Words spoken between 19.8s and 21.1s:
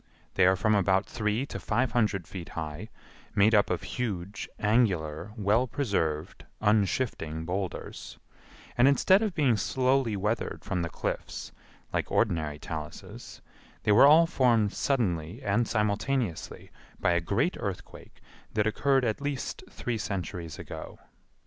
centuries ago.